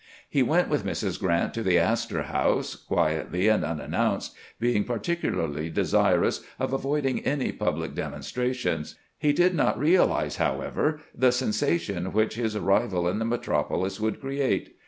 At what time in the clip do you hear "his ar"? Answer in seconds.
12.33-12.63